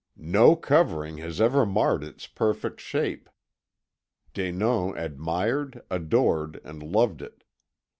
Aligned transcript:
No 0.17 0.55
covering 0.55 1.19
has 1.19 1.39
ever 1.39 1.63
marred 1.63 2.03
its 2.03 2.25
perfect 2.25 2.79
shape.' 2.81 3.29
Denon 4.33 4.97
admired, 4.97 5.83
adored, 5.91 6.59
and 6.63 6.81
loved 6.81 7.21
it. 7.21 7.43